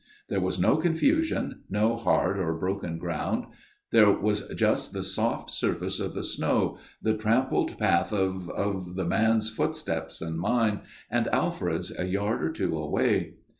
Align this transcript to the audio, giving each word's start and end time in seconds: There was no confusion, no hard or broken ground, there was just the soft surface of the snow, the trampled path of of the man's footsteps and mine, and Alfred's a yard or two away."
There 0.29 0.41
was 0.41 0.57
no 0.59 0.77
confusion, 0.77 1.61
no 1.69 1.95
hard 1.95 2.39
or 2.39 2.55
broken 2.57 2.97
ground, 2.97 3.45
there 3.91 4.09
was 4.09 4.47
just 4.55 4.93
the 4.93 5.03
soft 5.03 5.51
surface 5.51 5.99
of 5.99 6.15
the 6.15 6.23
snow, 6.23 6.79
the 7.03 7.13
trampled 7.15 7.77
path 7.77 8.11
of 8.11 8.49
of 8.49 8.95
the 8.95 9.05
man's 9.05 9.51
footsteps 9.51 10.19
and 10.19 10.39
mine, 10.39 10.81
and 11.11 11.27
Alfred's 11.27 11.91
a 11.95 12.07
yard 12.07 12.43
or 12.43 12.49
two 12.51 12.75
away." 12.75 13.35